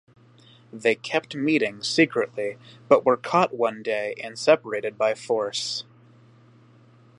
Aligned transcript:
They 0.73 0.95
kept 0.95 1.35
meeting 1.35 1.83
secretly 1.83 2.57
but 2.87 3.05
were 3.05 3.17
caught 3.17 3.53
one 3.53 3.83
day 3.83 4.15
and 4.19 4.35
separated 4.35 4.97
by 4.97 5.13
force. 5.13 5.85